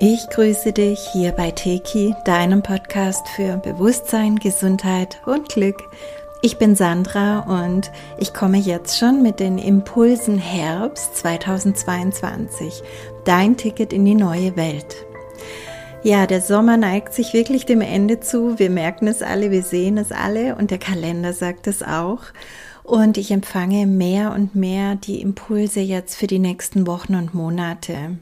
[0.00, 5.82] Ich grüße dich hier bei Teki, deinem Podcast für Bewusstsein, Gesundheit und Glück.
[6.40, 12.84] Ich bin Sandra und ich komme jetzt schon mit den Impulsen Herbst 2022.
[13.24, 15.04] Dein Ticket in die neue Welt.
[16.04, 18.56] Ja, der Sommer neigt sich wirklich dem Ende zu.
[18.60, 22.20] Wir merken es alle, wir sehen es alle und der Kalender sagt es auch.
[22.84, 28.18] Und ich empfange mehr und mehr die Impulse jetzt für die nächsten Wochen und Monate.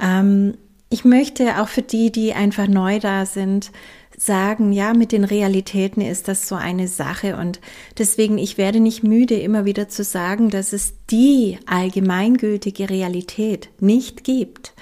[0.00, 0.54] Ähm,
[0.90, 3.70] ich möchte auch für die, die einfach neu da sind,
[4.16, 7.60] sagen, ja, mit den Realitäten ist das so eine Sache und
[7.98, 14.24] deswegen, ich werde nicht müde, immer wieder zu sagen, dass es die allgemeingültige Realität nicht
[14.24, 14.72] gibt.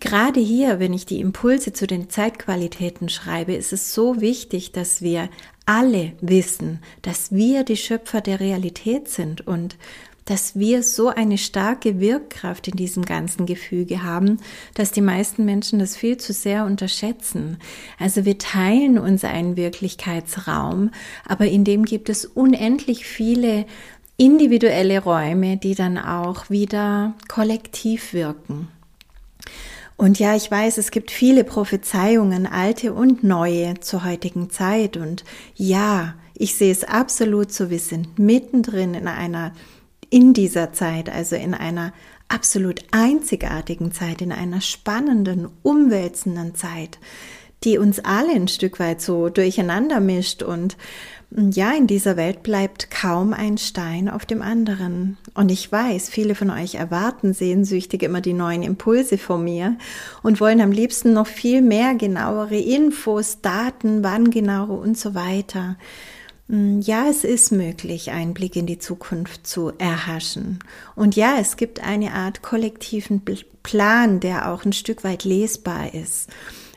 [0.00, 5.00] Gerade hier, wenn ich die Impulse zu den Zeitqualitäten schreibe, ist es so wichtig, dass
[5.00, 5.28] wir
[5.64, 9.76] alle wissen, dass wir die Schöpfer der Realität sind und
[10.24, 14.38] dass wir so eine starke Wirkkraft in diesem ganzen Gefüge haben,
[14.74, 17.58] dass die meisten Menschen das viel zu sehr unterschätzen.
[17.98, 20.90] Also wir teilen uns einen Wirklichkeitsraum,
[21.26, 23.66] aber in dem gibt es unendlich viele
[24.16, 28.68] individuelle Räume, die dann auch wieder kollektiv wirken.
[29.96, 34.96] Und ja, ich weiß, es gibt viele Prophezeiungen, alte und neue zur heutigen Zeit.
[34.96, 39.52] Und ja, ich sehe es absolut so, wir sind mittendrin in einer
[40.12, 41.94] in dieser Zeit, also in einer
[42.28, 46.98] absolut einzigartigen Zeit, in einer spannenden, umwälzenden Zeit,
[47.64, 50.76] die uns alle ein Stück weit so durcheinander mischt und
[51.34, 55.16] ja, in dieser Welt bleibt kaum ein Stein auf dem anderen.
[55.32, 59.78] Und ich weiß, viele von euch erwarten sehnsüchtig immer die neuen Impulse von mir
[60.22, 65.76] und wollen am liebsten noch viel mehr genauere Infos, Daten, wann genau und so weiter.
[66.52, 70.58] Mm, ja, es ist möglich, einen Blick in die Zukunft zu erhaschen.
[70.94, 73.22] Und ja, es gibt eine Art kollektiven
[73.62, 76.28] Plan, der auch ein Stück weit lesbar ist.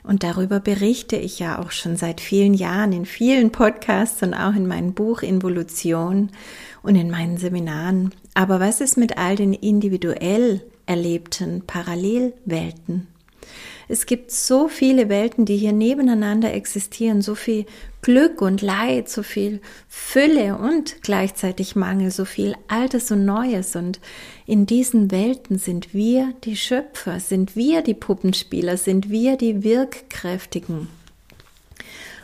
[0.01, 4.55] Und darüber berichte ich ja auch schon seit vielen Jahren in vielen Podcasts und auch
[4.55, 6.29] in meinem Buch Involution
[6.81, 8.13] und in meinen Seminaren.
[8.33, 13.07] Aber was ist mit all den individuell erlebten Parallelwelten?
[13.87, 17.65] Es gibt so viele Welten, die hier nebeneinander existieren, so viel
[18.01, 23.75] Glück und Leid, so viel Fülle und gleichzeitig Mangel, so viel Altes und Neues.
[23.75, 23.99] Und
[24.45, 30.87] in diesen Welten sind wir die Schöpfer, sind wir die Puppenspieler, sind wir die Wirkkräftigen.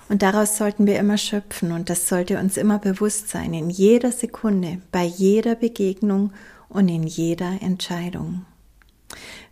[0.09, 4.11] Und daraus sollten wir immer schöpfen und das sollte uns immer bewusst sein, in jeder
[4.11, 6.33] Sekunde, bei jeder Begegnung
[6.67, 8.45] und in jeder Entscheidung.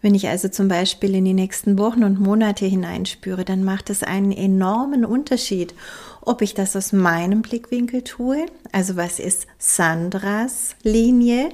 [0.02, 4.04] Wenn ich also zum Beispiel in die nächsten Wochen und Monate hineinspüre, dann macht es
[4.04, 5.74] einen enormen Unterschied,
[6.22, 11.50] ob ich das aus meinem Blickwinkel tue, also was ist Sandras Linie,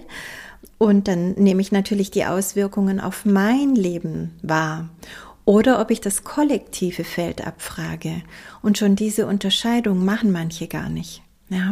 [0.77, 4.89] und dann nehme ich natürlich die Auswirkungen auf mein Leben wahr.
[5.45, 8.23] Oder ob ich das kollektive Feld abfrage.
[8.61, 11.21] Und schon diese Unterscheidung machen manche gar nicht.
[11.49, 11.71] Ja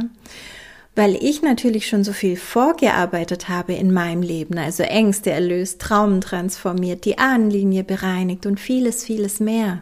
[0.96, 6.22] weil ich natürlich schon so viel vorgearbeitet habe in meinem Leben, also Ängste erlöst, Traumen
[6.22, 9.82] transformiert, die Ahnenlinie bereinigt und vieles, vieles mehr,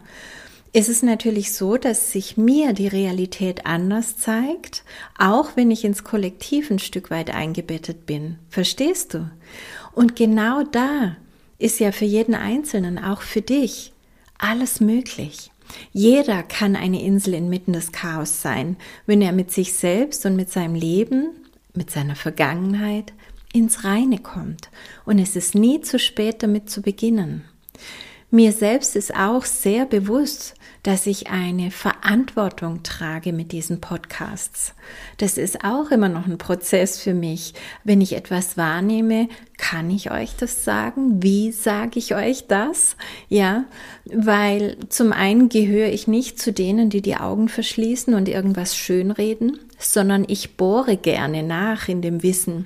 [0.72, 4.84] ist es natürlich so, dass sich mir die Realität anders zeigt,
[5.18, 8.38] auch wenn ich ins Kollektiv ein Stück weit eingebettet bin.
[8.48, 9.30] Verstehst du?
[9.94, 11.16] Und genau da
[11.58, 13.92] ist ja für jeden Einzelnen, auch für dich,
[14.38, 15.51] alles möglich.
[15.92, 20.50] Jeder kann eine Insel inmitten des Chaos sein, wenn er mit sich selbst und mit
[20.50, 21.30] seinem Leben,
[21.74, 23.12] mit seiner Vergangenheit
[23.52, 24.70] ins Reine kommt.
[25.04, 27.44] Und es ist nie zu spät, damit zu beginnen.
[28.34, 30.54] Mir selbst ist auch sehr bewusst,
[30.84, 34.72] dass ich eine Verantwortung trage mit diesen Podcasts.
[35.18, 37.52] Das ist auch immer noch ein Prozess für mich.
[37.84, 39.28] Wenn ich etwas wahrnehme,
[39.58, 41.22] kann ich euch das sagen?
[41.22, 42.96] Wie sage ich euch das?
[43.28, 43.66] Ja,
[44.06, 49.58] weil zum einen gehöre ich nicht zu denen, die die Augen verschließen und irgendwas schönreden,
[49.76, 52.64] sondern ich bohre gerne nach in dem Wissen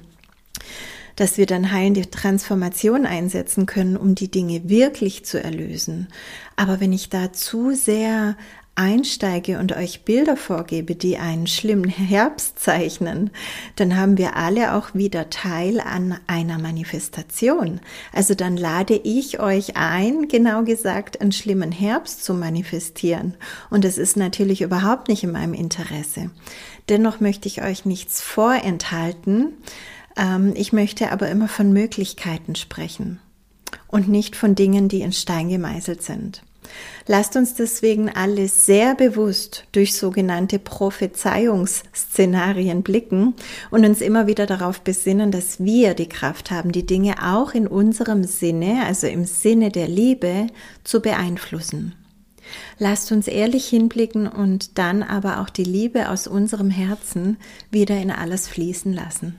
[1.17, 6.09] dass wir dann heilende Transformation einsetzen können, um die Dinge wirklich zu erlösen.
[6.55, 8.37] Aber wenn ich da zu sehr
[8.77, 13.31] einsteige und euch Bilder vorgebe, die einen schlimmen Herbst zeichnen,
[13.75, 17.81] dann haben wir alle auch wieder Teil an einer Manifestation.
[18.13, 23.35] Also dann lade ich euch ein, genau gesagt, einen schlimmen Herbst zu manifestieren.
[23.71, 26.31] Und es ist natürlich überhaupt nicht in meinem Interesse.
[26.91, 29.55] Dennoch möchte ich euch nichts vorenthalten,
[30.55, 33.21] ich möchte aber immer von Möglichkeiten sprechen
[33.89, 36.43] und nicht von Dingen, die in Stein gemeißelt sind.
[37.07, 43.35] Lasst uns deswegen alle sehr bewusst durch sogenannte Prophezeiungsszenarien blicken
[43.71, 47.69] und uns immer wieder darauf besinnen, dass wir die Kraft haben, die Dinge auch in
[47.69, 50.49] unserem Sinne, also im Sinne der Liebe,
[50.83, 51.95] zu beeinflussen.
[52.79, 57.37] Lasst uns ehrlich hinblicken und dann aber auch die Liebe aus unserem Herzen
[57.71, 59.37] wieder in alles fließen lassen.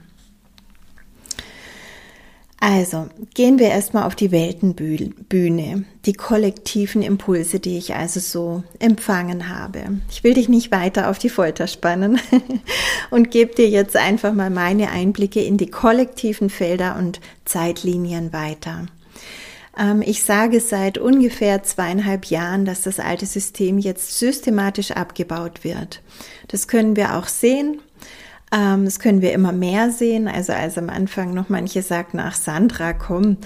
[2.59, 9.48] Also gehen wir erstmal auf die Weltenbühne, die kollektiven Impulse, die ich also so empfangen
[9.48, 10.00] habe.
[10.09, 12.19] Ich will dich nicht weiter auf die Folter spannen
[13.12, 18.88] und gebe dir jetzt einfach mal meine Einblicke in die kollektiven Felder und Zeitlinien weiter.
[19.77, 26.01] Ähm, ich sage seit ungefähr zweieinhalb Jahren, dass das alte System jetzt systematisch abgebaut wird.
[26.48, 27.81] Das können wir auch sehen
[28.52, 30.28] ähm, das können wir immer mehr sehen.
[30.28, 33.38] Also als am Anfang noch manche sagten, ach Sandra, komm,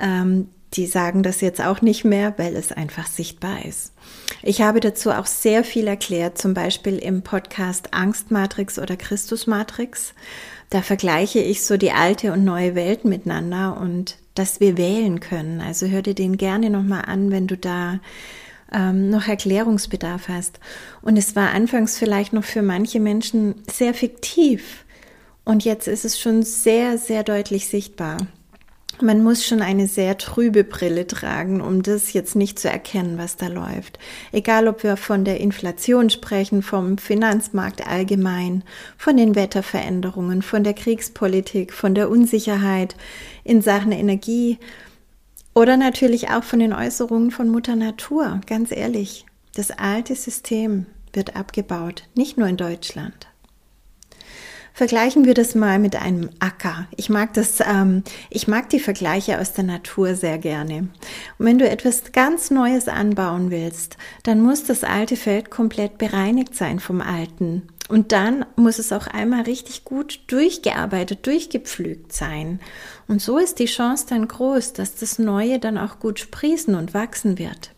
[0.00, 3.92] ähm, die sagen das jetzt auch nicht mehr, weil es einfach sichtbar ist.
[4.42, 10.12] Ich habe dazu auch sehr viel erklärt, zum Beispiel im Podcast Angstmatrix oder Christusmatrix.
[10.70, 15.60] Da vergleiche ich so die alte und neue Welt miteinander und dass wir wählen können.
[15.60, 18.00] Also hör dir den gerne nochmal an, wenn du da
[18.72, 20.60] ähm, noch Erklärungsbedarf hast.
[21.02, 24.84] Und es war anfangs vielleicht noch für manche Menschen sehr fiktiv.
[25.44, 28.18] Und jetzt ist es schon sehr, sehr deutlich sichtbar.
[29.00, 33.36] Man muss schon eine sehr trübe Brille tragen, um das jetzt nicht zu erkennen, was
[33.36, 34.00] da läuft.
[34.32, 38.64] Egal, ob wir von der Inflation sprechen, vom Finanzmarkt allgemein,
[38.96, 42.96] von den Wetterveränderungen, von der Kriegspolitik, von der Unsicherheit
[43.44, 44.58] in Sachen Energie,
[45.58, 49.26] oder natürlich auch von den Äußerungen von Mutter Natur, ganz ehrlich.
[49.56, 53.26] Das alte System wird abgebaut, nicht nur in Deutschland.
[54.72, 56.86] Vergleichen wir das mal mit einem Acker.
[56.94, 60.90] Ich mag das, ähm, ich mag die Vergleiche aus der Natur sehr gerne.
[61.38, 66.54] Und wenn du etwas ganz Neues anbauen willst, dann muss das alte Feld komplett bereinigt
[66.54, 67.66] sein vom alten.
[67.88, 72.60] Und dann muss es auch einmal richtig gut durchgearbeitet, durchgepflügt sein.
[73.08, 76.92] Und so ist die Chance dann groß, dass das Neue dann auch gut sprießen und
[76.92, 77.72] wachsen wird.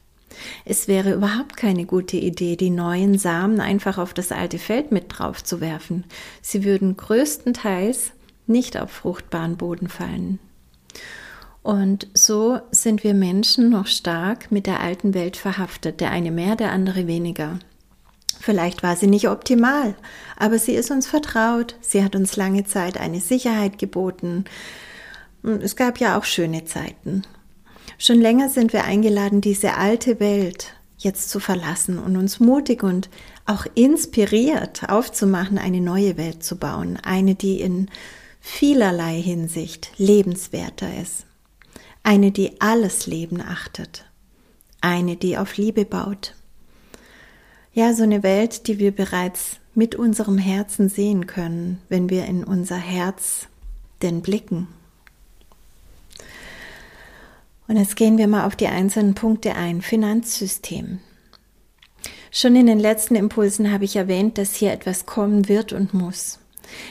[0.65, 5.07] Es wäre überhaupt keine gute Idee, die neuen Samen einfach auf das alte Feld mit
[5.09, 6.05] drauf zu werfen.
[6.43, 8.13] Sie würden größtenteils
[8.47, 10.39] nicht auf fruchtbaren Boden fallen.
[11.63, 16.57] Und so sind wir Menschen noch stark mit der alten Welt verhaftet, der eine mehr,
[16.57, 17.59] der andere weniger.
[18.39, 19.95] Vielleicht war sie nicht optimal,
[20.37, 24.45] aber sie ist uns vertraut, sie hat uns lange Zeit eine Sicherheit geboten.
[25.43, 27.23] Es gab ja auch schöne Zeiten.
[27.99, 33.09] Schon länger sind wir eingeladen, diese alte Welt jetzt zu verlassen und uns mutig und
[33.47, 37.91] auch inspiriert aufzumachen, eine neue Welt zu bauen, eine, die in
[38.41, 41.27] vielerlei Hinsicht lebenswerter ist,
[42.03, 44.07] eine, die alles Leben achtet,
[44.81, 46.35] eine, die auf Liebe baut.
[47.73, 52.43] Ja, so eine Welt, die wir bereits mit unserem Herzen sehen können, wenn wir in
[52.43, 53.47] unser Herz
[54.03, 54.67] denn blicken.
[57.69, 59.83] Und jetzt gehen wir mal auf die einzelnen Punkte ein.
[59.83, 60.99] Finanzsystem.
[62.33, 66.41] Schon in den letzten Impulsen habe ich erwähnt, dass hier etwas kommen wird und muss.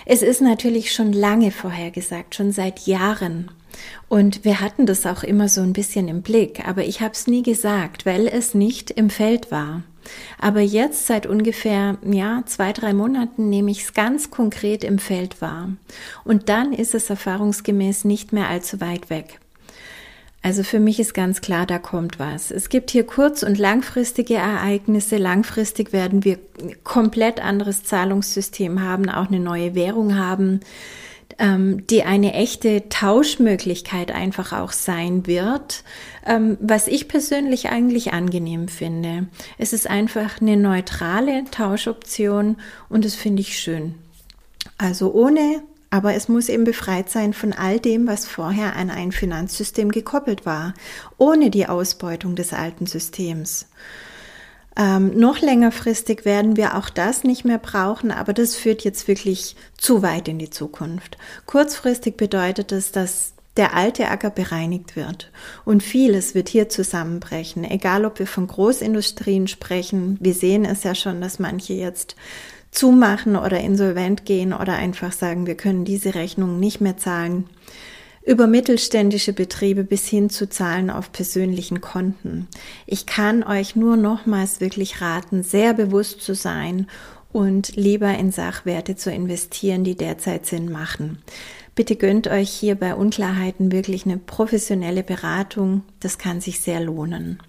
[0.05, 3.51] Es ist natürlich schon lange vorhergesagt, schon seit Jahren.
[4.07, 7.27] Und wir hatten das auch immer so ein bisschen im Blick, aber ich habe es
[7.27, 9.83] nie gesagt, weil es nicht im Feld war.
[10.39, 15.41] Aber jetzt seit ungefähr ja, zwei, drei Monaten nehme ich es ganz konkret im Feld
[15.41, 15.69] wahr.
[16.23, 19.39] Und dann ist es erfahrungsgemäß nicht mehr allzu weit weg.
[20.41, 22.49] Also für mich ist ganz klar, da kommt was.
[22.49, 25.17] Es gibt hier kurz- und langfristige Ereignisse.
[25.17, 26.39] Langfristig werden wir
[26.85, 30.61] komplett anderes Zahlungssystem haben, auch eine neue Währung haben
[31.39, 35.83] ähm, die eine echte Tauschmöglichkeit einfach auch sein wird,
[36.25, 39.27] ähm, was ich persönlich eigentlich angenehm finde.
[39.57, 42.57] Es ist einfach eine neutrale Tauschoption
[42.89, 43.95] und das finde ich schön.
[44.77, 49.11] Also ohne, aber es muss eben befreit sein von all dem, was vorher an ein
[49.11, 50.73] Finanzsystem gekoppelt war,
[51.17, 53.67] ohne die Ausbeutung des alten Systems.
[54.79, 59.57] Ähm, noch längerfristig werden wir auch das nicht mehr brauchen, aber das führt jetzt wirklich
[59.77, 61.17] zu weit in die Zukunft.
[61.45, 65.31] Kurzfristig bedeutet es, dass der alte Acker bereinigt wird.
[65.65, 70.17] Und vieles wird hier zusammenbrechen, egal ob wir von Großindustrien sprechen.
[70.21, 72.15] Wir sehen es ja schon, dass manche jetzt
[72.71, 77.49] zumachen oder insolvent gehen oder einfach sagen, wir können diese Rechnung nicht mehr zahlen
[78.25, 82.47] über mittelständische Betriebe bis hin zu Zahlen auf persönlichen Konten.
[82.85, 86.87] Ich kann euch nur nochmals wirklich raten, sehr bewusst zu sein
[87.31, 91.19] und lieber in Sachwerte zu investieren, die derzeit Sinn machen.
[91.75, 95.83] Bitte gönnt euch hier bei Unklarheiten wirklich eine professionelle Beratung.
[95.99, 97.39] Das kann sich sehr lohnen.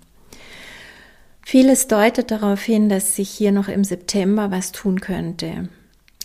[1.45, 5.69] Vieles deutet darauf hin, dass sich hier noch im September was tun könnte.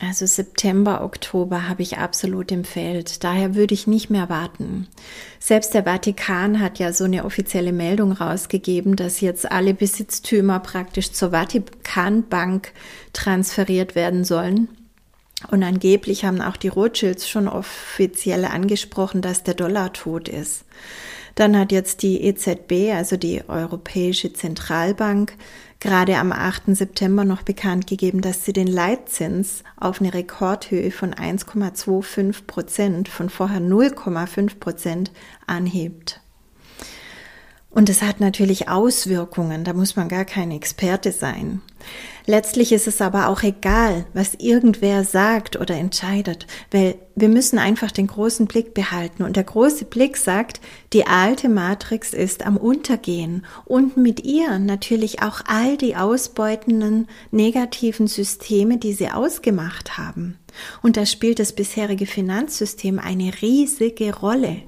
[0.02, 3.24] Also September, Oktober habe ich absolut im Feld.
[3.24, 4.88] Daher würde ich nicht mehr warten.
[5.40, 11.14] Selbst der Vatikan hat ja so eine offizielle Meldung rausgegeben, dass jetzt alle Besitztümer praktisch
[11.14, 12.74] zur Vatikanbank
[13.14, 14.68] transferiert werden sollen.
[15.50, 20.66] Und angeblich haben auch die Rothschilds schon offiziell angesprochen, dass der Dollar tot ist.
[21.36, 25.34] Dann hat jetzt die EZB, also die Europäische Zentralbank,
[25.80, 26.76] gerade am 8.
[26.76, 33.30] September noch bekannt gegeben, dass sie den Leitzins auf eine Rekordhöhe von 1,25 Prozent, von
[33.30, 35.12] vorher 0,5 Prozent
[35.48, 36.22] anhebt.
[37.70, 41.62] Und es hat natürlich Auswirkungen, da muss man gar kein Experte sein.
[42.28, 47.92] Letztlich ist es aber auch egal, was irgendwer sagt oder entscheidet, weil wir müssen einfach
[47.92, 49.22] den großen Blick behalten.
[49.22, 50.60] Und der große Blick sagt,
[50.92, 58.08] die alte Matrix ist am Untergehen und mit ihr natürlich auch all die ausbeutenden negativen
[58.08, 60.40] Systeme, die sie ausgemacht haben.
[60.82, 64.64] Und da spielt das bisherige Finanzsystem eine riesige Rolle.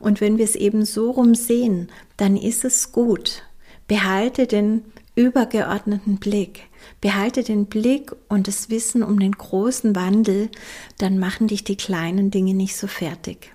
[0.00, 3.42] Und wenn wir es eben so rum sehen, dann ist es gut.
[3.88, 4.84] Behalte den
[5.14, 6.62] übergeordneten Blick.
[7.00, 10.50] Behalte den Blick und das Wissen um den großen Wandel,
[10.98, 13.52] dann machen dich die kleinen Dinge nicht so fertig.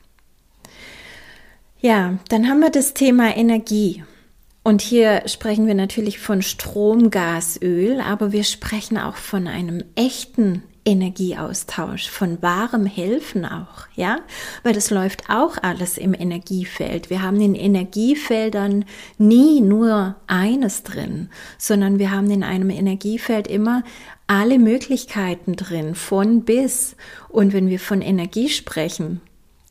[1.82, 4.04] Ja, dann haben wir das Thema Energie.
[4.64, 9.84] Und hier sprechen wir natürlich von Strom, Gas, Öl, aber wir sprechen auch von einem
[9.96, 14.20] echten Energieaustausch, von wahrem Helfen auch, ja,
[14.64, 17.10] weil das läuft auch alles im Energiefeld.
[17.10, 18.86] Wir haben in Energiefeldern
[19.18, 23.84] nie nur eines drin, sondern wir haben in einem Energiefeld immer
[24.28, 26.96] alle Möglichkeiten drin, von bis.
[27.30, 29.22] Und wenn wir von Energie sprechen,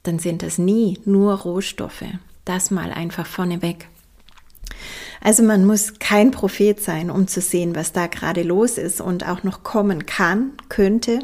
[0.02, 2.04] dann sind das nie nur Rohstoffe.
[2.44, 3.88] Das mal einfach vorneweg.
[5.22, 9.26] Also man muss kein Prophet sein, um zu sehen, was da gerade los ist und
[9.26, 11.20] auch noch kommen kann, könnte.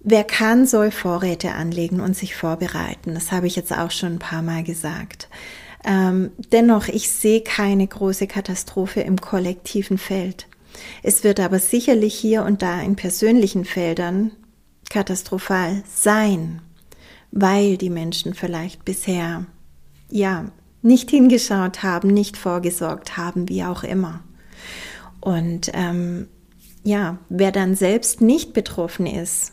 [0.00, 3.14] Wer kann, soll Vorräte anlegen und sich vorbereiten.
[3.14, 5.28] Das habe ich jetzt auch schon ein paar Mal gesagt.
[5.84, 10.46] Ähm, dennoch, ich sehe keine große Katastrophe im kollektiven Feld.
[11.02, 14.32] Es wird aber sicherlich hier und da in persönlichen Feldern
[14.90, 16.60] katastrophal sein,
[17.30, 19.46] weil die Menschen vielleicht bisher
[20.10, 20.46] ja
[20.82, 24.20] nicht hingeschaut haben, nicht vorgesorgt haben, wie auch immer.
[25.20, 26.28] Und ähm,
[26.84, 29.52] ja, wer dann selbst nicht betroffen ist,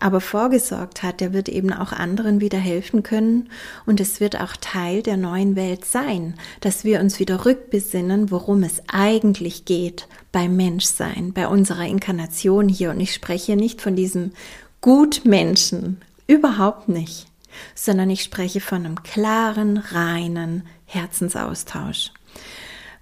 [0.00, 3.50] aber vorgesorgt hat, der wird eben auch anderen wieder helfen können
[3.84, 8.62] und es wird auch Teil der neuen Welt sein, dass wir uns wieder rückbesinnen, worum
[8.62, 12.90] es eigentlich geht beim Menschsein, bei unserer Inkarnation hier.
[12.90, 14.32] Und ich spreche nicht von diesem
[14.80, 17.26] Gutmenschen, überhaupt nicht,
[17.74, 22.12] sondern ich spreche von einem klaren, reinen Herzensaustausch.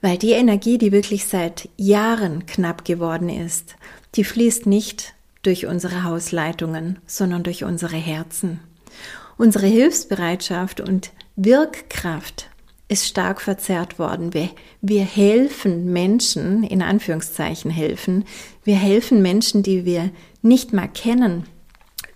[0.00, 3.76] Weil die Energie, die wirklich seit Jahren knapp geworden ist,
[4.14, 8.60] die fließt nicht durch unsere Hausleitungen, sondern durch unsere Herzen.
[9.36, 12.50] Unsere Hilfsbereitschaft und Wirkkraft
[12.88, 14.34] ist stark verzerrt worden.
[14.34, 14.50] Wir,
[14.80, 18.24] wir helfen Menschen, in Anführungszeichen helfen,
[18.64, 20.10] wir helfen Menschen, die wir
[20.42, 21.44] nicht mal kennen,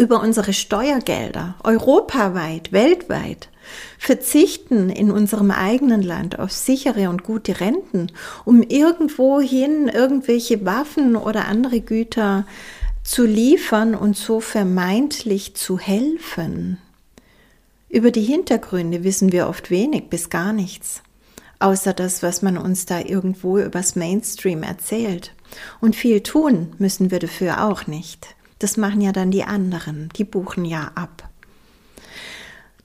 [0.02, 3.48] über unsere Steuergelder, europaweit, weltweit,
[3.98, 8.08] verzichten in unserem eigenen Land auf sichere und gute Renten,
[8.44, 12.44] um irgendwohin irgendwelche Waffen oder andere Güter
[13.04, 16.78] zu liefern und so vermeintlich zu helfen.
[17.88, 21.00] Über die Hintergründe wissen wir oft wenig bis gar nichts,
[21.60, 25.32] außer das, was man uns da irgendwo übers Mainstream erzählt.
[25.80, 28.34] Und viel tun müssen wir dafür auch nicht.
[28.62, 31.28] Das machen ja dann die anderen, die buchen ja ab.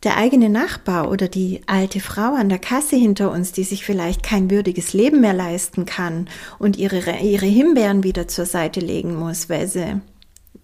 [0.01, 4.23] Der eigene Nachbar oder die alte Frau an der Kasse hinter uns, die sich vielleicht
[4.23, 9.49] kein würdiges Leben mehr leisten kann und ihre, ihre Himbeeren wieder zur Seite legen muss,
[9.49, 10.01] weil sie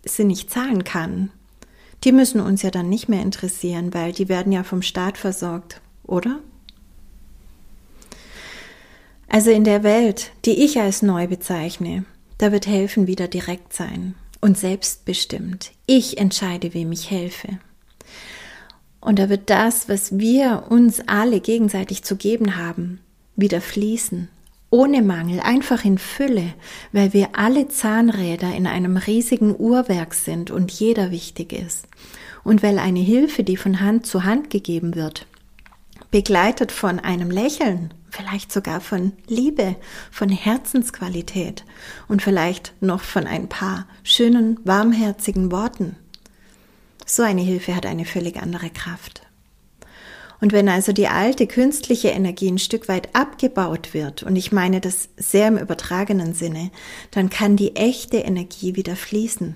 [0.04, 1.30] sie nicht zahlen kann,
[2.04, 5.80] die müssen uns ja dann nicht mehr interessieren, weil die werden ja vom Staat versorgt,
[6.04, 6.40] oder?
[9.28, 12.04] Also in der Welt, die ich als neu bezeichne,
[12.40, 15.72] da wird helfen wieder direkt sein und selbstbestimmt.
[15.86, 17.60] Ich entscheide, wem ich helfe.
[19.00, 23.00] Und da wird das, was wir uns alle gegenseitig zu geben haben,
[23.38, 24.28] wieder fließen.
[24.70, 26.54] Ohne Mangel, einfach in Fülle,
[26.92, 31.88] weil wir alle Zahnräder in einem riesigen Uhrwerk sind und jeder wichtig ist.
[32.44, 35.26] Und weil eine Hilfe, die von Hand zu Hand gegeben wird,
[36.12, 39.76] begleitet von einem Lächeln, vielleicht sogar von Liebe,
[40.12, 41.66] von Herzensqualität
[42.08, 45.96] und vielleicht noch von ein paar schönen, warmherzigen Worten.
[47.06, 49.24] So eine Hilfe hat eine völlig andere Kraft.
[50.40, 54.82] Und wenn also die alte künstliche Energie ein Stück weit abgebaut wird, und ich meine
[54.82, 56.70] das sehr im übertragenen Sinne,
[57.12, 59.56] dann kann die echte Energie wieder fließen.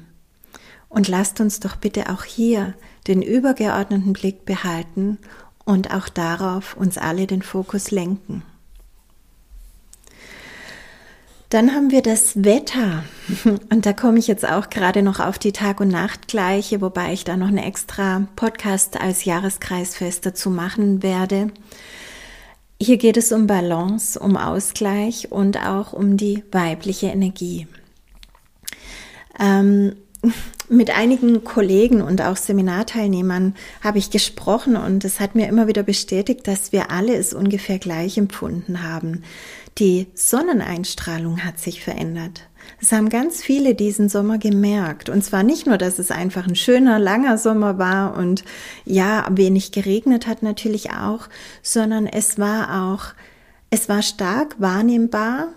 [0.90, 2.74] Und lasst uns doch bitte auch hier
[3.08, 5.20] den übergeordneten Blick behalten
[5.68, 8.42] und auch darauf uns alle den Fokus lenken.
[11.50, 13.04] Dann haben wir das Wetter.
[13.70, 17.24] Und da komme ich jetzt auch gerade noch auf die Tag- und Nachtgleiche, wobei ich
[17.24, 21.52] da noch eine extra Podcast als Jahreskreisfest dazu machen werde.
[22.82, 27.68] Hier geht es um Balance, um Ausgleich und auch um die weibliche Energie.
[29.40, 29.96] Ähm,
[30.70, 35.84] mit einigen Kollegen und auch Seminarteilnehmern habe ich gesprochen und es hat mir immer wieder
[35.84, 39.24] bestätigt, dass wir alle es ungefähr gleich empfunden haben.
[39.78, 42.50] Die Sonneneinstrahlung hat sich verändert.
[42.82, 45.10] Es haben ganz viele diesen Sommer gemerkt.
[45.10, 48.44] Und zwar nicht nur, dass es einfach ein schöner, langer Sommer war und
[48.86, 51.30] ja, wenig geregnet hat natürlich auch,
[51.62, 53.14] sondern es war auch,
[53.70, 55.50] es war stark wahrnehmbar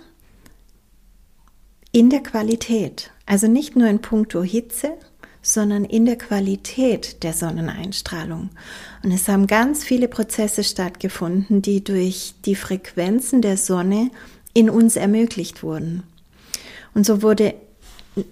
[1.92, 3.10] in der Qualität.
[3.30, 4.90] Also nicht nur in puncto Hitze,
[5.40, 8.50] sondern in der Qualität der Sonneneinstrahlung.
[9.04, 14.10] Und es haben ganz viele Prozesse stattgefunden, die durch die Frequenzen der Sonne
[14.52, 16.02] in uns ermöglicht wurden.
[16.92, 17.54] Und so wurde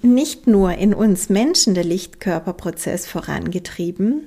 [0.03, 4.27] nicht nur in uns Menschen der Lichtkörperprozess vorangetrieben.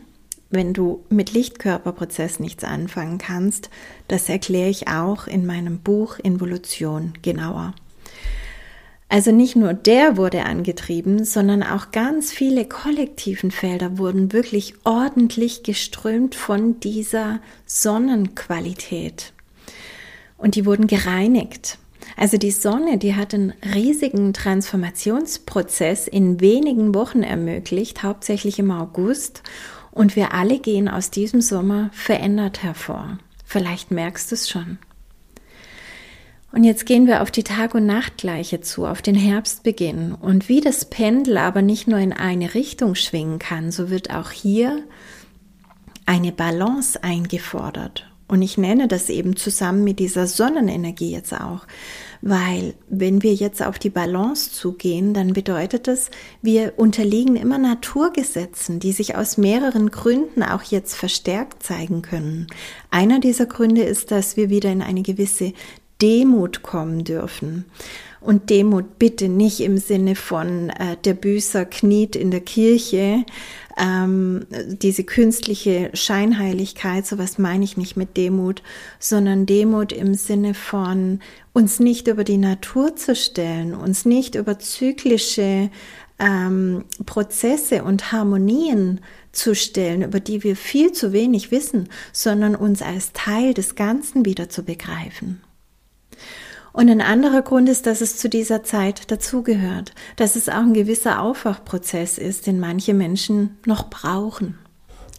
[0.51, 3.69] Wenn du mit Lichtkörperprozess nichts anfangen kannst,
[4.07, 7.73] das erkläre ich auch in meinem Buch Involution genauer.
[9.11, 15.63] Also nicht nur der wurde angetrieben, sondern auch ganz viele kollektiven Felder wurden wirklich ordentlich
[15.63, 19.33] geströmt von dieser Sonnenqualität.
[20.37, 21.77] Und die wurden gereinigt.
[22.15, 29.43] Also die Sonne, die hat einen riesigen Transformationsprozess in wenigen Wochen ermöglicht, hauptsächlich im August.
[29.91, 33.17] Und wir alle gehen aus diesem Sommer verändert hervor.
[33.43, 34.77] Vielleicht merkst du es schon.
[36.51, 40.13] Und jetzt gehen wir auf die Tag- und Nachtgleiche zu, auf den Herbstbeginn.
[40.13, 44.31] Und wie das Pendel aber nicht nur in eine Richtung schwingen kann, so wird auch
[44.31, 44.83] hier
[46.05, 48.11] eine Balance eingefordert.
[48.31, 51.67] Und ich nenne das eben zusammen mit dieser Sonnenenergie jetzt auch,
[52.21, 56.09] weil wenn wir jetzt auf die Balance zugehen, dann bedeutet das,
[56.41, 62.47] wir unterliegen immer Naturgesetzen, die sich aus mehreren Gründen auch jetzt verstärkt zeigen können.
[62.89, 65.51] Einer dieser Gründe ist, dass wir wieder in eine gewisse
[66.01, 67.65] Demut kommen dürfen.
[68.19, 73.25] Und Demut bitte nicht im Sinne von äh, der Büßer kniet in der Kirche,
[73.77, 78.61] ähm, diese künstliche Scheinheiligkeit, sowas meine ich nicht mit Demut,
[78.99, 81.19] sondern Demut im Sinne von
[81.53, 85.71] uns nicht über die Natur zu stellen, uns nicht über zyklische
[86.19, 92.83] ähm, Prozesse und Harmonien zu stellen, über die wir viel zu wenig wissen, sondern uns
[92.83, 95.41] als Teil des Ganzen wieder zu begreifen.
[96.73, 100.73] Und ein anderer Grund ist, dass es zu dieser Zeit dazugehört, dass es auch ein
[100.73, 104.57] gewisser Aufwachprozess ist, den manche Menschen noch brauchen.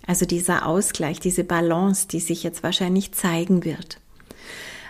[0.07, 3.99] Also dieser Ausgleich, diese Balance, die sich jetzt wahrscheinlich zeigen wird.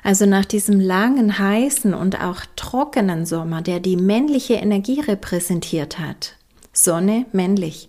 [0.04, 6.36] Also nach diesem langen, heißen und auch trockenen Sommer, der die männliche Energie repräsentiert hat,
[6.72, 7.88] Sonne männlich,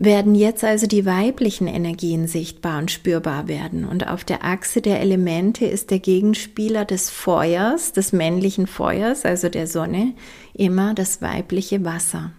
[0.00, 3.84] werden jetzt also die weiblichen Energien sichtbar und spürbar werden.
[3.84, 9.48] Und auf der Achse der Elemente ist der Gegenspieler des Feuers, des männlichen Feuers, also
[9.48, 10.14] der Sonne,
[10.54, 12.30] immer das weibliche Wasser.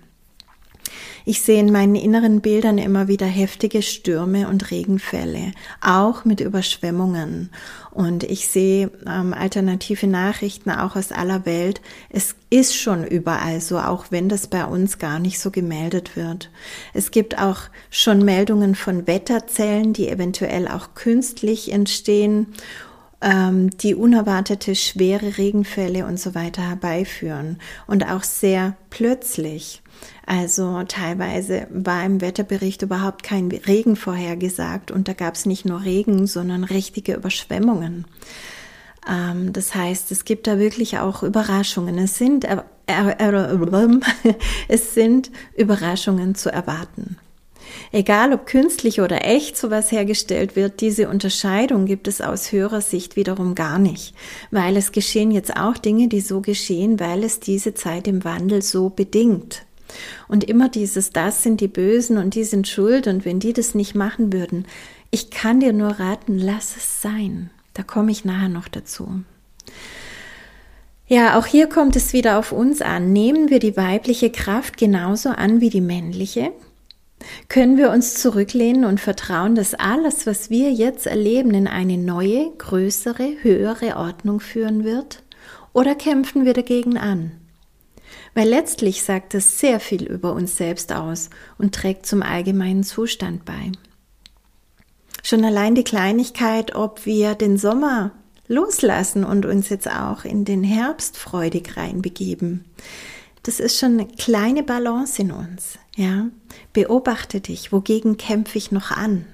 [1.26, 7.52] Ich sehe in meinen inneren Bildern immer wieder heftige Stürme und Regenfälle, auch mit Überschwemmungen.
[8.00, 11.82] Und ich sehe ähm, alternative Nachrichten auch aus aller Welt.
[12.10, 16.50] Es ist schon überall so, auch wenn das bei uns gar nicht so gemeldet wird.
[16.94, 22.48] Es gibt auch schon Meldungen von Wetterzellen, die eventuell auch künstlich entstehen
[23.21, 29.82] die unerwartete schwere Regenfälle und so weiter herbeiführen und auch sehr plötzlich.
[30.25, 35.84] Also teilweise war im Wetterbericht überhaupt kein Regen vorhergesagt und da gab es nicht nur
[35.84, 38.05] Regen, sondern richtige Überschwemmungen.
[39.10, 41.97] Ähm, das heißt, es gibt da wirklich auch Überraschungen.
[41.97, 42.45] Es sind,
[44.67, 47.17] es sind Überraschungen zu erwarten.
[47.91, 53.15] Egal ob künstlich oder echt sowas hergestellt wird, diese Unterscheidung gibt es aus höherer Sicht
[53.15, 54.13] wiederum gar nicht,
[54.51, 58.62] weil es geschehen jetzt auch Dinge, die so geschehen, weil es diese Zeit im Wandel
[58.62, 59.63] so bedingt.
[60.27, 63.73] Und immer dieses, das sind die Bösen und die sind schuld und wenn die das
[63.73, 64.65] nicht machen würden,
[65.12, 67.49] ich kann dir nur raten, lass es sein.
[67.73, 69.23] Da komme ich nachher noch dazu.
[71.08, 73.12] Ja, auch hier kommt es wieder auf uns an.
[73.12, 76.51] Nehmen wir die weibliche Kraft genauso an wie die männliche?
[77.47, 82.51] Können wir uns zurücklehnen und vertrauen, dass alles, was wir jetzt erleben, in eine neue,
[82.58, 85.23] größere, höhere Ordnung führen wird?
[85.73, 87.32] Oder kämpfen wir dagegen an?
[88.34, 93.45] Weil letztlich sagt es sehr viel über uns selbst aus und trägt zum allgemeinen Zustand
[93.45, 93.71] bei.
[95.23, 98.12] Schon allein die Kleinigkeit, ob wir den Sommer
[98.47, 102.65] loslassen und uns jetzt auch in den Herbst freudig reinbegeben.
[103.43, 106.30] Das ist schon eine kleine Balance in uns, ja.
[106.74, 109.26] Beobachte dich, wogegen kämpfe ich noch an?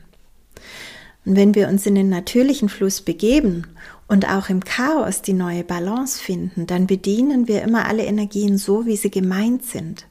[1.25, 3.67] Und wenn wir uns in den natürlichen Fluss begeben
[4.07, 8.85] und auch im Chaos die neue Balance finden, dann bedienen wir immer alle Energien so,
[8.85, 10.07] wie sie gemeint sind.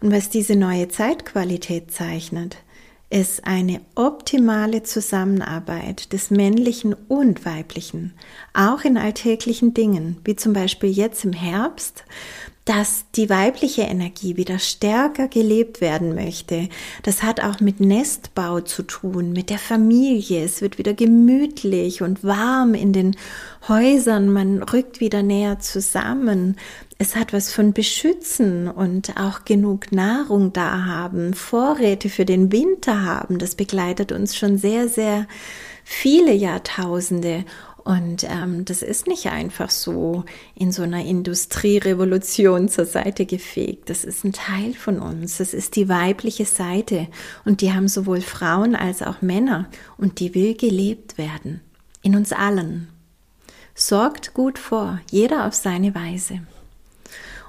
[0.00, 2.56] Und was diese neue Zeitqualität zeichnet,
[3.10, 8.14] ist eine optimale Zusammenarbeit des männlichen und weiblichen,
[8.54, 12.04] auch in alltäglichen Dingen, wie zum Beispiel jetzt im Herbst,
[12.64, 16.68] dass die weibliche Energie wieder stärker gelebt werden möchte.
[17.02, 20.44] Das hat auch mit Nestbau zu tun, mit der Familie.
[20.44, 23.16] Es wird wieder gemütlich und warm in den
[23.66, 24.30] Häusern.
[24.30, 26.56] Man rückt wieder näher zusammen.
[26.98, 33.02] Es hat was von Beschützen und auch genug Nahrung da haben, Vorräte für den Winter
[33.02, 33.38] haben.
[33.38, 35.26] Das begleitet uns schon sehr, sehr
[35.82, 37.44] viele Jahrtausende.
[37.82, 43.88] Und ähm, das ist nicht einfach so in so einer Industrierevolution zur Seite gefegt.
[43.88, 45.38] Das ist ein Teil von uns.
[45.38, 47.08] Das ist die weibliche Seite.
[47.44, 49.68] Und die haben sowohl Frauen als auch Männer.
[49.96, 51.62] Und die will gelebt werden.
[52.02, 52.88] In uns allen.
[53.74, 56.40] Sorgt gut vor, jeder auf seine Weise.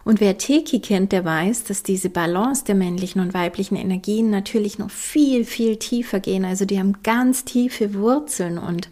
[0.03, 4.79] Und wer Teki kennt, der weiß, dass diese Balance der männlichen und weiblichen Energien natürlich
[4.79, 6.45] noch viel, viel tiefer gehen.
[6.45, 8.89] Also die haben ganz tiefe Wurzeln und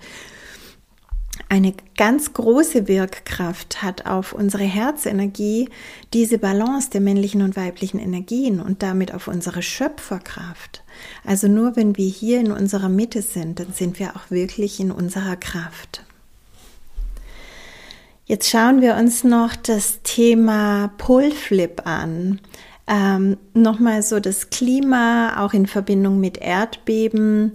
[1.49, 5.69] eine ganz große Wirkkraft hat auf unsere Herzenergie
[6.13, 10.83] diese Balance der männlichen und weiblichen Energien und damit auf unsere Schöpferkraft.
[11.25, 14.91] Also nur wenn wir hier in unserer Mitte sind, dann sind wir auch wirklich in
[14.91, 16.05] unserer Kraft.
[18.25, 22.39] Jetzt schauen wir uns noch das Thema Polflip an.
[22.85, 27.53] Ähm, Nochmal so das Klima, auch in Verbindung mit Erdbeben,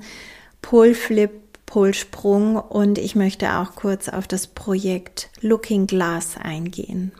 [0.63, 1.44] Polflip
[1.75, 7.11] Polsprung und ich möchte auch kurz auf das Projekt Looking Glass eingehen.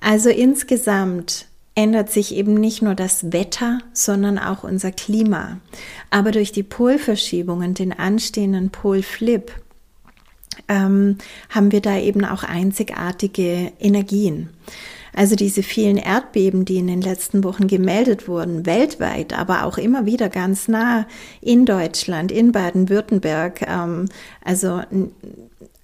[0.00, 5.58] Also insgesamt ändert sich eben nicht nur das Wetter, sondern auch unser Klima.
[6.08, 9.52] Aber durch die Polverschiebungen, den anstehenden Polflip,
[10.68, 11.18] ähm,
[11.50, 14.48] haben wir da eben auch einzigartige Energien.
[15.14, 20.06] Also diese vielen Erdbeben, die in den letzten Wochen gemeldet wurden, weltweit, aber auch immer
[20.06, 21.06] wieder ganz nah
[21.40, 23.62] in Deutschland, in Baden-Württemberg.
[23.62, 24.08] Ähm,
[24.44, 24.80] also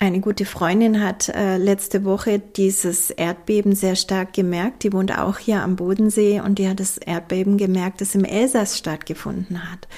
[0.01, 4.85] eine gute Freundin hat äh, letzte Woche dieses Erdbeben sehr stark gemerkt.
[4.85, 8.79] Die wohnt auch hier am Bodensee und die hat das Erdbeben gemerkt, das im Elsass
[8.79, 9.89] stattgefunden hat.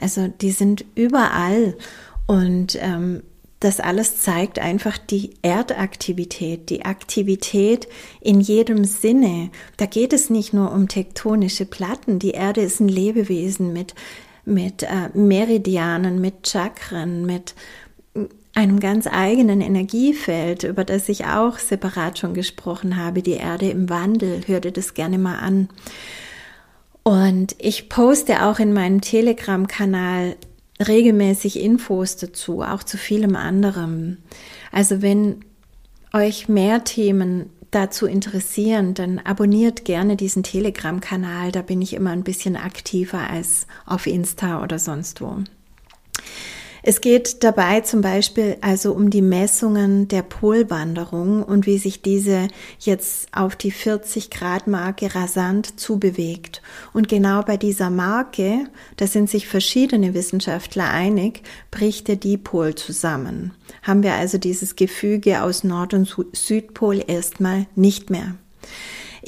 [0.00, 1.74] Also die sind überall.
[2.26, 3.22] Und ähm,
[3.60, 7.88] das alles zeigt einfach die Erdaktivität, die Aktivität
[8.20, 9.50] in jedem Sinne.
[9.76, 12.18] Da geht es nicht nur um tektonische Platten.
[12.18, 13.94] Die Erde ist ein Lebewesen mit,
[14.46, 17.54] mit äh, Meridianen, mit Chakren, mit
[18.54, 23.90] einem ganz eigenen Energiefeld, über das ich auch separat schon gesprochen habe, die Erde im
[23.90, 24.40] Wandel.
[24.46, 25.68] Hör dir das gerne mal an.
[27.02, 30.36] Und ich poste auch in meinem Telegram-Kanal
[30.80, 34.18] regelmäßig Infos dazu, auch zu vielem anderem.
[34.72, 35.44] Also wenn
[36.12, 41.52] euch mehr Themen dazu interessieren, dann abonniert gerne diesen Telegram-Kanal.
[41.52, 45.36] Da bin ich immer ein bisschen aktiver als auf Insta oder sonst wo.
[46.82, 52.48] Es geht dabei zum Beispiel also um die Messungen der Polwanderung und wie sich diese
[52.78, 56.62] jetzt auf die 40 Grad Marke rasant zubewegt.
[56.92, 58.64] Und genau bei dieser Marke,
[58.96, 63.52] da sind sich verschiedene Wissenschaftler einig, bricht der Dipol zusammen.
[63.82, 68.34] Haben wir also dieses Gefüge aus Nord- und Südpol erstmal nicht mehr.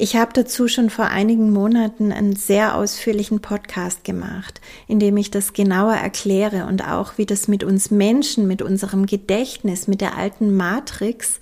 [0.03, 5.31] Ich habe dazu schon vor einigen Monaten einen sehr ausführlichen Podcast gemacht, in dem ich
[5.31, 10.17] das genauer erkläre und auch, wie das mit uns Menschen, mit unserem Gedächtnis, mit der
[10.17, 11.39] alten Matrix,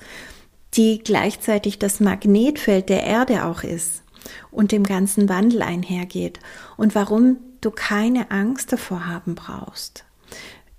[0.75, 4.03] die gleichzeitig das Magnetfeld der Erde auch ist
[4.51, 6.39] und dem ganzen Wandel einhergeht
[6.77, 10.05] und warum du keine Angst davor haben brauchst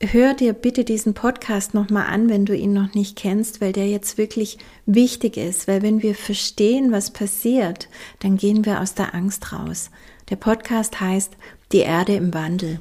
[0.03, 3.89] hör dir bitte diesen Podcast nochmal an, wenn du ihn noch nicht kennst, weil der
[3.89, 7.89] jetzt wirklich wichtig ist, weil wenn wir verstehen, was passiert,
[8.19, 9.91] dann gehen wir aus der Angst raus.
[10.31, 11.37] Der Podcast heißt
[11.71, 12.81] Die Erde im Wandel.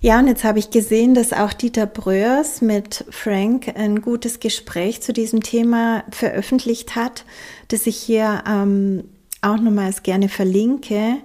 [0.00, 5.00] Ja, und jetzt habe ich gesehen, dass auch Dieter Bröers mit Frank ein gutes Gespräch
[5.00, 7.24] zu diesem Thema veröffentlicht hat,
[7.68, 9.04] das ich hier ähm,
[9.40, 11.16] auch nochmals gerne verlinke.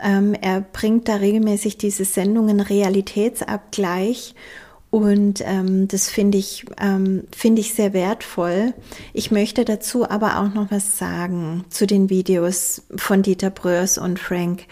[0.00, 4.34] Ähm, er bringt da regelmäßig diese Sendungen Realitätsabgleich
[4.90, 8.72] und ähm, das finde ich, ähm, finde ich sehr wertvoll.
[9.12, 14.18] Ich möchte dazu aber auch noch was sagen zu den Videos von Dieter Bröers und
[14.18, 14.64] Frank.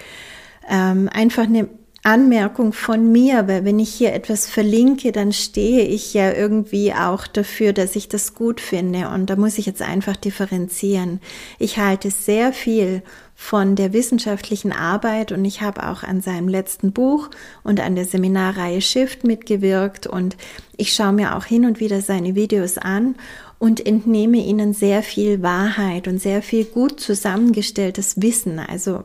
[0.68, 1.68] Ähm, einfach eine
[2.06, 7.26] Anmerkung von mir, weil wenn ich hier etwas verlinke, dann stehe ich ja irgendwie auch
[7.26, 9.08] dafür, dass ich das gut finde.
[9.08, 11.20] Und da muss ich jetzt einfach differenzieren.
[11.58, 13.02] Ich halte sehr viel
[13.34, 17.28] von der wissenschaftlichen Arbeit und ich habe auch an seinem letzten Buch
[17.64, 20.36] und an der Seminarreihe Shift mitgewirkt und
[20.76, 23.16] ich schaue mir auch hin und wieder seine Videos an
[23.58, 28.58] und entnehme ihnen sehr viel Wahrheit und sehr viel gut zusammengestelltes Wissen.
[28.58, 29.04] Also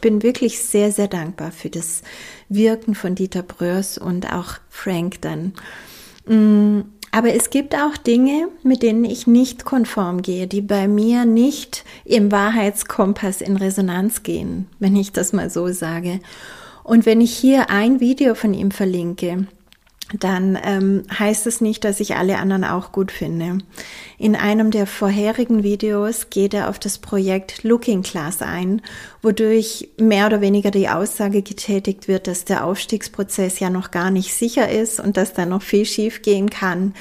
[0.00, 2.02] bin wirklich sehr, sehr dankbar für das
[2.48, 5.54] Wirken von Dieter Bröers und auch Frank dann.
[6.26, 11.24] Mm, aber es gibt auch Dinge, mit denen ich nicht konform gehe, die bei mir
[11.24, 16.18] nicht im Wahrheitskompass in Resonanz gehen, wenn ich das mal so sage.
[16.82, 19.46] Und wenn ich hier ein Video von ihm verlinke,
[20.12, 23.58] dann ähm, heißt es nicht, dass ich alle anderen auch gut finde.
[24.18, 28.82] In einem der vorherigen Videos geht er auf das Projekt Looking Class ein,
[29.22, 34.34] wodurch mehr oder weniger die Aussage getätigt wird, dass der Aufstiegsprozess ja noch gar nicht
[34.34, 36.94] sicher ist und dass da noch viel schief gehen kann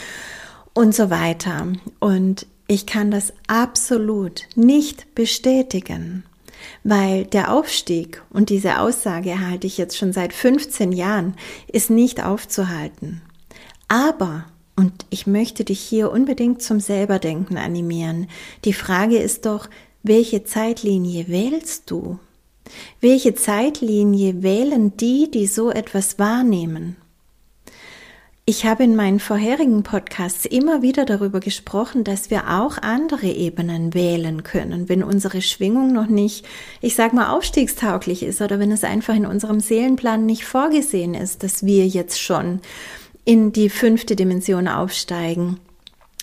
[0.74, 1.68] und so weiter.
[2.00, 6.24] Und ich kann das absolut nicht bestätigen
[6.84, 11.36] weil der Aufstieg, und diese Aussage erhalte ich jetzt schon seit 15 Jahren,
[11.72, 13.22] ist nicht aufzuhalten.
[13.88, 14.46] Aber,
[14.76, 18.28] und ich möchte dich hier unbedingt zum Selberdenken animieren,
[18.66, 19.70] die Frage ist doch,
[20.04, 22.20] welche Zeitlinie wählst du?
[23.00, 26.96] Welche Zeitlinie wählen die, die so etwas wahrnehmen?
[28.46, 33.94] Ich habe in meinen vorherigen Podcasts immer wieder darüber gesprochen, dass wir auch andere Ebenen
[33.94, 36.46] wählen können, wenn unsere Schwingung noch nicht,
[36.82, 41.42] ich sag mal, aufstiegstauglich ist oder wenn es einfach in unserem Seelenplan nicht vorgesehen ist,
[41.42, 42.60] dass wir jetzt schon
[43.24, 45.62] in die fünfte Dimension aufsteigen.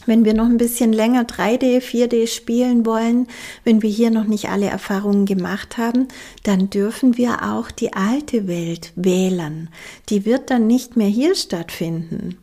[0.07, 3.29] Wenn wir noch ein bisschen länger 3D, 4D spielen wollen,
[3.65, 6.09] wenn wir hier noch nicht alle Erfahrungen gemacht haben,
[6.43, 9.69] dann dürfen wir auch die alte Welt wählen.
[10.09, 12.39] Die wird dann nicht mehr hier stattfinden.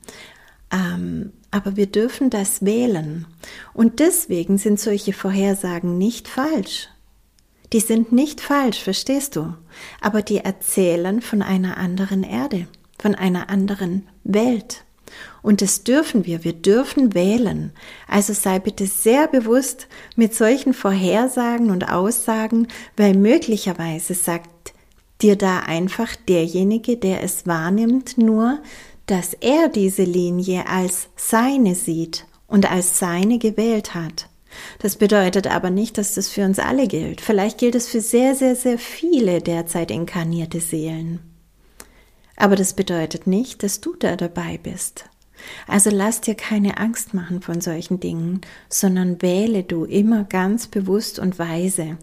[0.72, 3.26] Ähm, aber wir dürfen das wählen.
[3.74, 6.89] Und deswegen sind solche Vorhersagen nicht falsch.
[7.74, 9.54] Die sind nicht falsch, verstehst du?
[10.00, 12.67] Aber die erzählen von einer anderen Erde,
[13.00, 14.84] von einer anderen Welt.
[15.48, 16.44] Und das dürfen wir.
[16.44, 17.72] Wir dürfen wählen.
[18.06, 24.74] Also sei bitte sehr bewusst mit solchen Vorhersagen und Aussagen, weil möglicherweise sagt
[25.22, 28.60] dir da einfach derjenige, der es wahrnimmt, nur,
[29.06, 34.28] dass er diese Linie als seine sieht und als seine gewählt hat.
[34.80, 37.22] Das bedeutet aber nicht, dass das für uns alle gilt.
[37.22, 41.22] Vielleicht gilt es für sehr, sehr, sehr viele derzeit inkarnierte Seelen.
[42.36, 45.06] Aber das bedeutet nicht, dass du da dabei bist.
[45.68, 51.20] Also lass dir keine Angst machen von solchen Dingen, sondern wähle du immer ganz bewusst
[51.20, 51.98] und weise.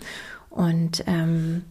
[0.50, 1.62] Und ähm,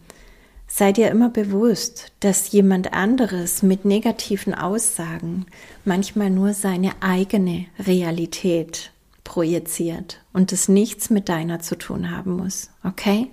[0.67, 5.45] sei dir immer bewusst, dass jemand anderes mit negativen Aussagen
[5.85, 8.91] manchmal nur seine eigene Realität
[9.23, 12.69] projiziert und es nichts mit deiner zu tun haben muss.
[12.83, 13.29] Okay?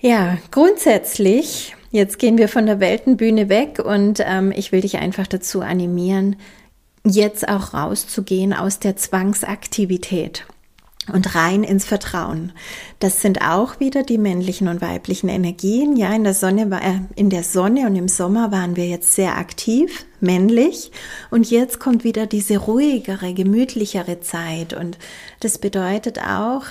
[0.00, 5.26] Ja, grundsätzlich Jetzt gehen wir von der Weltenbühne weg und ähm, ich will dich einfach
[5.26, 6.36] dazu animieren,
[7.04, 10.44] jetzt auch rauszugehen aus der Zwangsaktivität
[11.12, 12.52] und rein ins Vertrauen.
[12.98, 15.96] Das sind auch wieder die männlichen und weiblichen Energien.
[15.96, 19.14] Ja, in der Sonne war, äh, in der Sonne und im Sommer waren wir jetzt
[19.14, 20.92] sehr aktiv, männlich.
[21.30, 24.74] Und jetzt kommt wieder diese ruhigere, gemütlichere Zeit.
[24.74, 24.98] Und
[25.40, 26.64] das bedeutet auch,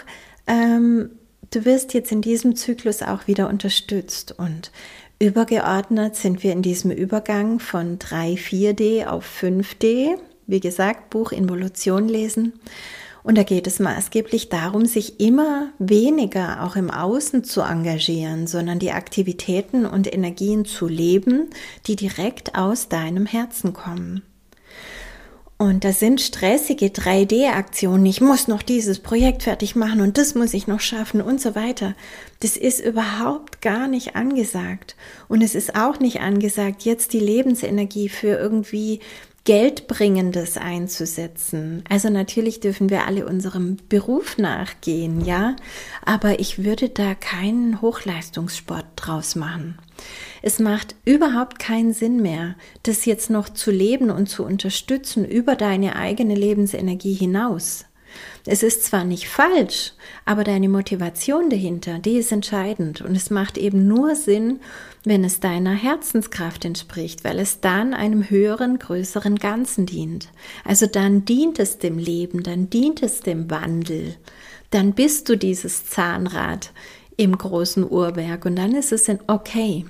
[0.45, 1.09] ähm,
[1.51, 4.71] du wirst jetzt in diesem Zyklus auch wieder unterstützt und
[5.19, 10.15] Übergeordnet sind wir in diesem Übergang von 3, 4D auf 5D.
[10.45, 12.53] Wie gesagt, Buch Involution lesen.
[13.23, 18.77] Und da geht es maßgeblich darum, sich immer weniger auch im Außen zu engagieren, sondern
[18.77, 21.49] die Aktivitäten und Energien zu leben,
[21.87, 24.21] die direkt aus deinem Herzen kommen.
[25.59, 28.05] Und das sind stressige 3D-Aktionen.
[28.05, 31.55] Ich muss noch dieses Projekt fertig machen und das muss ich noch schaffen und so
[31.55, 31.95] weiter.
[32.41, 34.95] Das ist überhaupt gar nicht angesagt.
[35.27, 38.99] Und es ist auch nicht angesagt, jetzt die Lebensenergie für irgendwie
[39.47, 41.81] Geldbringendes einzusetzen.
[41.87, 45.55] Also natürlich dürfen wir alle unserem Beruf nachgehen, ja,
[46.03, 49.77] aber ich würde da keinen Hochleistungssport draus machen.
[50.41, 55.55] Es macht überhaupt keinen Sinn mehr, das jetzt noch zu leben und zu unterstützen über
[55.55, 57.85] deine eigene Lebensenergie hinaus.
[58.49, 59.91] Es ist zwar nicht falsch,
[60.23, 64.61] aber deine Motivation dahinter, die ist entscheidend und es macht eben nur Sinn,
[65.03, 70.29] wenn es deiner Herzenskraft entspricht, weil es dann einem höheren, größeren Ganzen dient.
[70.63, 74.15] Also dann dient es dem Leben, dann dient es dem Wandel,
[74.71, 76.71] dann bist du dieses Zahnrad
[77.17, 79.85] im großen Uhrwerk und dann ist es in okay.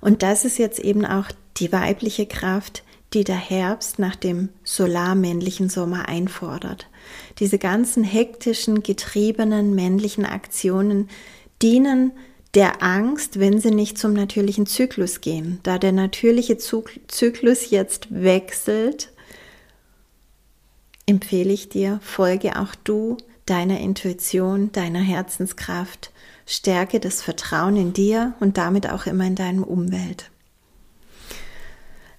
[0.00, 1.26] Und das ist jetzt eben auch
[1.58, 2.82] die weibliche Kraft,
[3.14, 6.88] die der Herbst nach dem solarmännlichen Sommer einfordert.
[7.38, 11.08] Diese ganzen hektischen, getriebenen männlichen Aktionen
[11.62, 12.12] dienen
[12.54, 15.60] der Angst, wenn sie nicht zum natürlichen Zyklus gehen.
[15.62, 19.12] Da der natürliche Zyklus jetzt wechselt,
[21.06, 23.16] empfehle ich dir, folge auch du
[23.46, 26.10] deiner Intuition, deiner Herzenskraft,
[26.46, 30.30] stärke das Vertrauen in dir und damit auch immer in deinem Umwelt.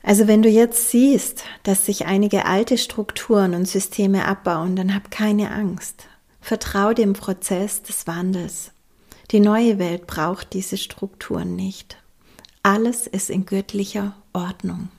[0.02, 5.12] Also wenn du jetzt siehst, dass sich einige alte Strukturen und Systeme abbauen, dann hab
[5.12, 6.06] keine Angst.
[6.42, 8.72] Vertrau dem Prozess des Wandels.
[9.32, 11.98] Die neue Welt braucht diese Strukturen nicht.
[12.64, 14.90] Alles ist in göttlicher Ordnung.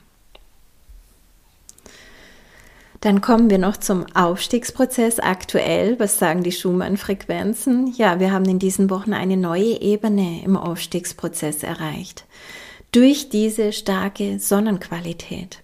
[3.01, 5.99] Dann kommen wir noch zum Aufstiegsprozess aktuell.
[5.99, 7.93] Was sagen die Schumann-Frequenzen?
[7.97, 12.25] Ja, wir haben in diesen Wochen eine neue Ebene im Aufstiegsprozess erreicht
[12.91, 15.63] durch diese starke Sonnenqualität.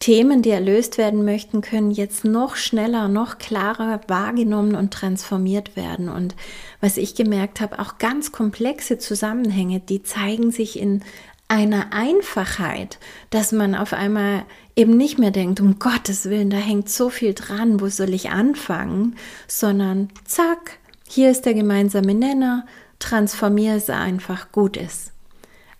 [0.00, 6.10] Themen, die erlöst werden möchten, können jetzt noch schneller, noch klarer wahrgenommen und transformiert werden.
[6.10, 6.34] Und
[6.80, 11.02] was ich gemerkt habe, auch ganz komplexe Zusammenhänge, die zeigen sich in
[11.48, 12.98] einer Einfachheit,
[13.30, 14.44] dass man auf einmal
[14.76, 18.30] eben nicht mehr denkt, um Gottes Willen, da hängt so viel dran, wo soll ich
[18.30, 22.66] anfangen, sondern zack, hier ist der gemeinsame Nenner,
[22.98, 25.13] transformiere es einfach, gut ist.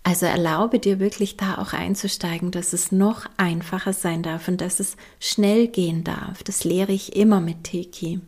[0.07, 4.79] Also erlaube dir wirklich da auch einzusteigen, dass es noch einfacher sein darf und dass
[4.79, 6.43] es schnell gehen darf.
[6.43, 8.21] Das lehre ich immer mit Teki.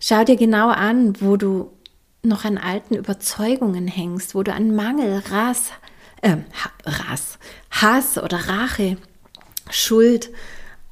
[0.00, 1.70] Schau dir genau an, wo du
[2.22, 5.70] noch an alten Überzeugungen hängst, wo du an Mangel, Rass,
[6.22, 6.38] äh,
[6.86, 7.38] Rass,
[7.70, 8.96] Hass oder Rache,
[9.68, 10.30] Schuld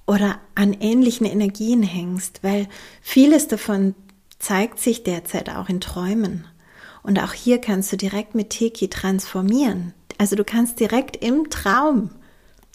[0.06, 2.68] oder an ähnlichen Energien hängst, weil
[3.00, 3.94] vieles davon
[4.38, 6.46] zeigt sich derzeit auch in Träumen.
[7.06, 9.94] Und auch hier kannst du direkt mit Teki transformieren.
[10.18, 12.10] Also du kannst direkt im Traum,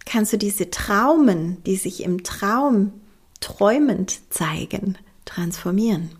[0.05, 2.93] kannst du diese Traumen, die sich im Traum
[3.41, 6.11] träumend zeigen, transformieren.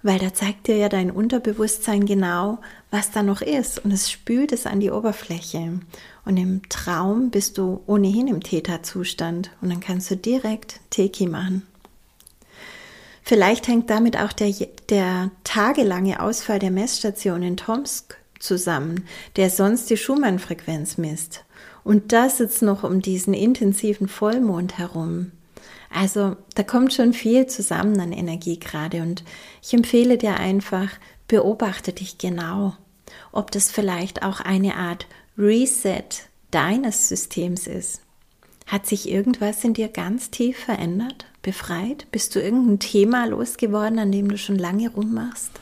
[0.00, 2.60] Weil da zeigt dir ja dein Unterbewusstsein genau,
[2.92, 5.80] was da noch ist und es spült es an die Oberfläche.
[6.24, 11.67] Und im Traum bist du ohnehin im Theta-Zustand und dann kannst du direkt Teki machen.
[13.28, 14.54] Vielleicht hängt damit auch der,
[14.88, 19.04] der tagelange Ausfall der Messstation in Tomsk zusammen,
[19.36, 21.44] der sonst die Schumann-Frequenz misst.
[21.84, 25.32] Und das jetzt noch um diesen intensiven Vollmond herum.
[25.90, 29.24] Also da kommt schon viel zusammen an Energie gerade und
[29.62, 30.88] ich empfehle dir einfach,
[31.26, 32.76] beobachte dich genau,
[33.30, 36.00] ob das vielleicht auch eine Art Reset
[36.50, 38.00] deines Systems ist.
[38.66, 41.26] Hat sich irgendwas in dir ganz tief verändert?
[41.42, 42.06] Befreit?
[42.10, 45.52] Bist du irgendein Thema losgeworden, an dem du schon lange rummachst?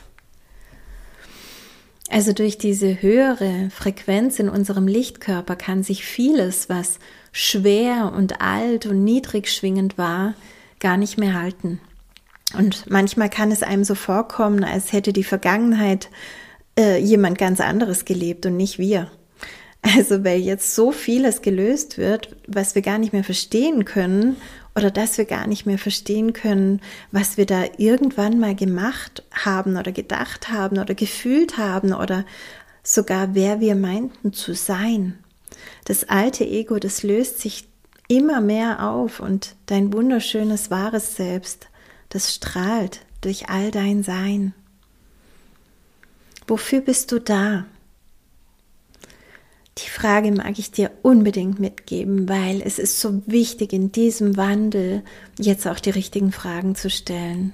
[2.09, 6.99] Also durch diese höhere Frequenz in unserem Lichtkörper kann sich vieles, was
[7.33, 10.33] schwer und alt und niedrig schwingend war,
[10.79, 11.81] gar nicht mehr halten.
[12.57, 16.09] Und manchmal kann es einem so vorkommen, als hätte die Vergangenheit
[16.79, 19.11] äh, jemand ganz anderes gelebt und nicht wir.
[19.81, 24.37] Also weil jetzt so vieles gelöst wird, was wir gar nicht mehr verstehen können
[24.77, 29.75] oder dass wir gar nicht mehr verstehen können, was wir da irgendwann mal gemacht haben
[29.75, 32.25] oder gedacht haben oder gefühlt haben oder
[32.83, 35.17] sogar wer wir meinten zu sein.
[35.85, 37.67] Das alte Ego, das löst sich
[38.07, 41.69] immer mehr auf und dein wunderschönes wahres Selbst,
[42.09, 44.53] das strahlt durch all dein Sein.
[46.47, 47.65] Wofür bist du da?
[49.77, 55.03] Die Frage mag ich dir unbedingt mitgeben, weil es ist so wichtig in diesem Wandel
[55.37, 57.53] jetzt auch die richtigen Fragen zu stellen.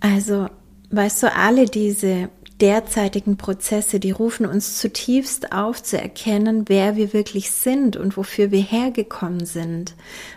[0.00, 0.48] Also,
[0.90, 2.28] weißt du, alle diese
[2.60, 8.50] derzeitigen Prozesse, die rufen uns zutiefst auf zu erkennen, wer wir wirklich sind und wofür
[8.50, 9.94] wir hergekommen sind.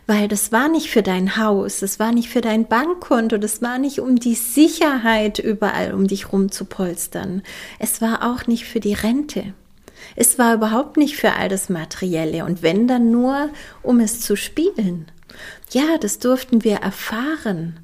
[0.08, 3.78] Weil das war nicht für dein Haus, das war nicht für dein Bankkonto, das war
[3.78, 7.44] nicht um die Sicherheit überall um dich rum zu polstern.
[7.80, 9.54] Es war auch nicht für die Rente.
[10.16, 13.50] Es war überhaupt nicht für all das Materielle und wenn dann nur,
[13.84, 15.12] um es zu spielen.
[15.72, 17.80] Ja, das durften wir erfahren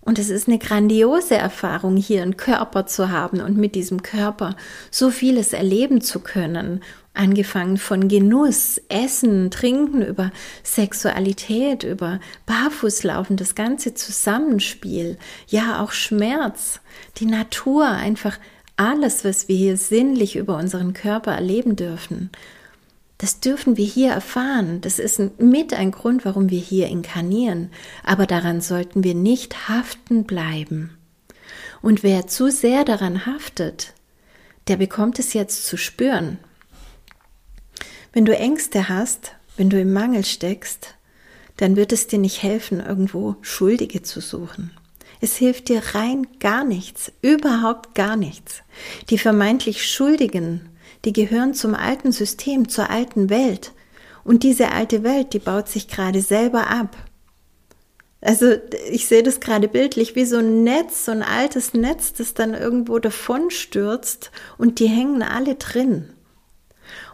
[0.00, 4.54] Und es ist eine grandiose Erfahrung, hier einen Körper zu haben und mit diesem Körper
[4.90, 6.80] so vieles erleben zu können.
[7.12, 10.30] Angefangen von Genuss, Essen, Trinken, über
[10.62, 16.80] Sexualität, über Barfußlaufen, das ganze Zusammenspiel, ja auch Schmerz,
[17.16, 18.38] die Natur, einfach
[18.76, 22.30] alles, was wir hier sinnlich über unseren Körper erleben dürfen.
[23.18, 24.82] Das dürfen wir hier erfahren.
[24.82, 27.70] Das ist mit ein Grund, warum wir hier inkarnieren.
[28.04, 30.98] Aber daran sollten wir nicht haften bleiben.
[31.80, 33.94] Und wer zu sehr daran haftet,
[34.68, 36.38] der bekommt es jetzt zu spüren.
[38.12, 40.94] Wenn du Ängste hast, wenn du im Mangel steckst,
[41.56, 44.72] dann wird es dir nicht helfen, irgendwo Schuldige zu suchen.
[45.20, 48.62] Es hilft dir rein gar nichts, überhaupt gar nichts.
[49.10, 50.70] Die vermeintlich Schuldigen
[51.06, 53.72] die gehören zum alten System, zur alten Welt.
[54.24, 56.96] Und diese alte Welt, die baut sich gerade selber ab.
[58.20, 58.54] Also
[58.90, 62.54] ich sehe das gerade bildlich wie so ein Netz, so ein altes Netz, das dann
[62.54, 66.08] irgendwo davon stürzt und die hängen alle drin.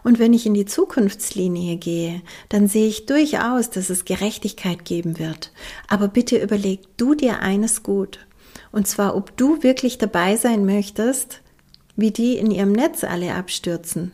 [0.05, 5.19] Und wenn ich in die Zukunftslinie gehe, dann sehe ich durchaus, dass es Gerechtigkeit geben
[5.19, 5.53] wird.
[5.89, 8.27] Aber bitte überleg du dir eines gut.
[8.73, 11.41] Und zwar, ob du wirklich dabei sein möchtest,
[11.95, 14.13] wie die in ihrem Netz alle abstürzen.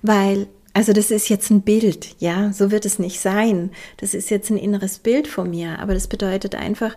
[0.00, 3.70] Weil, also das ist jetzt ein Bild, ja, so wird es nicht sein.
[3.98, 6.96] Das ist jetzt ein inneres Bild von mir, aber das bedeutet einfach,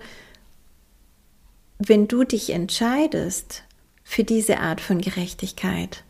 [1.78, 3.64] wenn du dich entscheidest
[4.04, 6.05] für diese Art von Gerechtigkeit,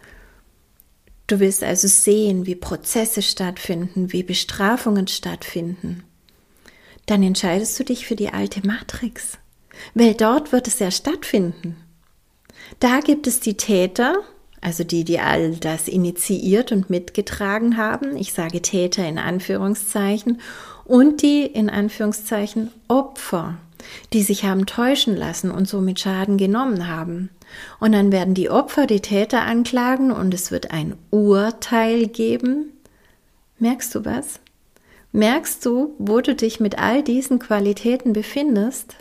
[1.27, 6.03] du willst also sehen, wie Prozesse stattfinden, wie Bestrafungen stattfinden,
[7.05, 9.37] dann entscheidest du dich für die alte Matrix,
[9.93, 11.77] weil dort wird es ja stattfinden.
[12.79, 14.15] Da gibt es die Täter,
[14.61, 18.17] also die, die all das initiiert und mitgetragen haben.
[18.17, 20.41] Ich sage Täter in Anführungszeichen
[20.85, 23.57] und die in Anführungszeichen Opfer,
[24.13, 27.29] die sich haben täuschen lassen und somit Schaden genommen haben.
[27.79, 32.71] Und dann werden die Opfer die Täter anklagen und es wird ein Urteil geben.
[33.59, 34.39] Merkst du was?
[35.11, 38.95] Merkst du, wo du dich mit all diesen Qualitäten befindest?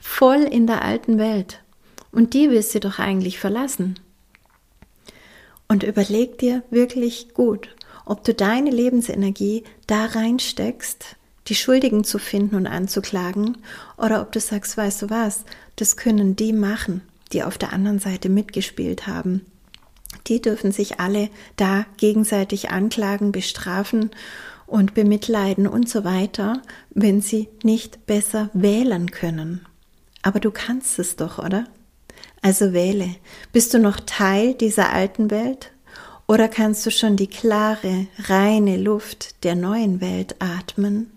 [0.00, 1.62] Voll in der alten Welt.
[2.10, 3.98] Und die willst du doch eigentlich verlassen.
[5.68, 7.68] Und überleg dir wirklich gut,
[8.06, 11.17] ob du deine Lebensenergie da reinsteckst,
[11.48, 13.58] die Schuldigen zu finden und anzuklagen,
[13.96, 15.44] oder ob du sagst, weißt du was,
[15.76, 19.46] das können die machen, die auf der anderen Seite mitgespielt haben.
[20.26, 24.10] Die dürfen sich alle da gegenseitig anklagen, bestrafen
[24.66, 29.66] und bemitleiden und so weiter, wenn sie nicht besser wählen können.
[30.22, 31.64] Aber du kannst es doch, oder?
[32.42, 33.08] Also wähle,
[33.52, 35.72] bist du noch Teil dieser alten Welt
[36.26, 41.10] oder kannst du schon die klare, reine Luft der neuen Welt atmen?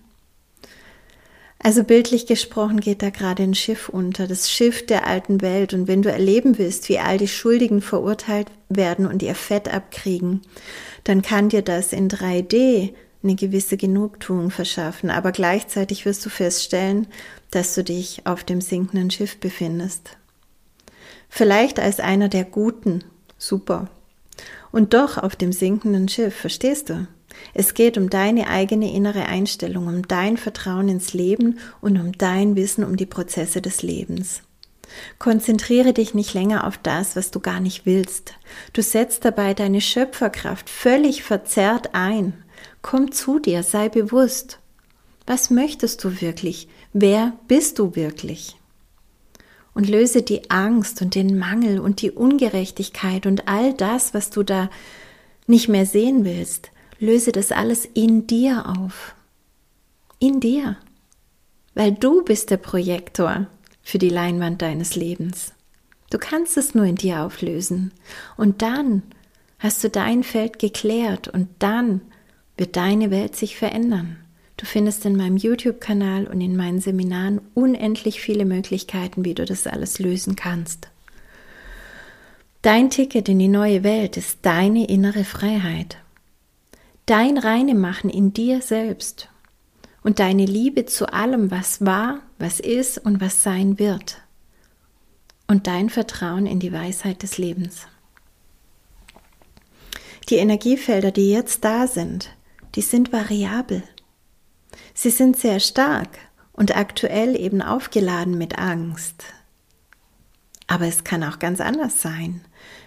[1.64, 5.76] Also bildlich gesprochen geht da gerade ein Schiff unter, das Schiff der alten Welt.
[5.76, 10.41] Und wenn du erleben willst, wie all die Schuldigen verurteilt werden und ihr Fett abkriegen,
[11.03, 12.93] dann kann dir das in 3D
[13.24, 15.12] eine gewisse Genugtuung verschaffen.
[15.12, 17.05] Aber gleichzeitig wirst du feststellen,
[17.51, 20.18] dass du dich auf dem sinkenden Schiff befindest.
[21.30, 23.03] Vielleicht als einer der Guten.
[23.38, 23.88] Super.
[24.72, 27.07] Und doch auf dem sinkenden Schiff, verstehst du?
[27.54, 32.56] Es geht um deine eigene innere Einstellung, um dein Vertrauen ins Leben und um dein
[32.56, 34.42] Wissen um die Prozesse des Lebens.
[35.20, 38.34] Konzentriere dich nicht länger auf das, was du gar nicht willst.
[38.74, 42.34] Du setzt dabei deine Schöpferkraft völlig verzerrt ein.
[42.82, 44.60] Komm zu dir, sei bewusst.
[45.26, 46.68] Was möchtest du wirklich?
[46.94, 48.58] Wer bist du wirklich?
[49.74, 54.44] und löse die Angst und den Mangel und die Ungerechtigkeit und all das, was du
[54.44, 54.70] da
[55.48, 56.72] nicht mehr sehen willst,
[57.02, 59.16] löse das alles in dir auf.
[60.20, 60.78] In dir.
[61.74, 63.47] Weil du bist der Projektor
[63.82, 65.54] für die Leinwand deines Lebens.
[66.12, 67.91] Du kannst es nur in dir auflösen.
[68.38, 69.02] Und dann
[69.58, 72.02] hast du dein Feld geklärt und dann
[72.56, 74.18] wird deine Welt sich verändern.
[74.58, 79.66] Du findest in meinem YouTube-Kanal und in meinen Seminaren unendlich viele Möglichkeiten, wie du das
[79.66, 80.89] alles lösen kannst.
[82.62, 85.97] Dein Ticket in die neue Welt ist deine innere Freiheit.
[87.12, 89.28] Dein Reinemachen in dir selbst
[90.01, 94.22] und deine Liebe zu allem, was war, was ist und was sein wird.
[95.45, 97.86] Und dein Vertrauen in die Weisheit des Lebens.
[100.30, 102.30] Die Energiefelder, die jetzt da sind,
[102.76, 103.84] die sind variabel.
[104.93, 106.18] Sie sind sehr stark
[106.53, 109.26] und aktuell eben aufgeladen mit Angst.
[110.66, 112.39] Aber es kann auch ganz anders sein,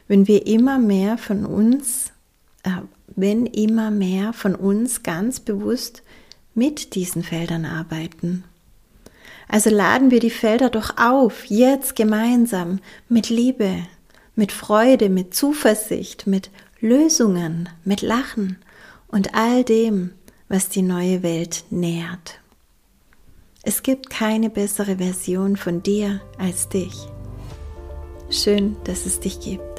[0.09, 2.11] wenn wir immer mehr von uns,
[2.63, 2.71] äh,
[3.17, 6.03] wenn immer mehr von uns ganz bewusst
[6.55, 8.45] mit diesen Feldern arbeiten.
[9.49, 13.87] Also laden wir die Felder doch auf, jetzt gemeinsam, mit Liebe,
[14.35, 16.51] mit Freude, mit Zuversicht, mit
[16.81, 18.59] Lösungen, mit Lachen
[19.09, 20.13] und all dem,
[20.49, 22.41] was die neue Welt nährt.
[23.63, 26.95] Es gibt keine bessere Version von dir als dich.
[28.29, 29.74] Schön, dass es dich gibt.